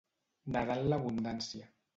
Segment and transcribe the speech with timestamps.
[0.55, 1.73] Nedar en l'abundància.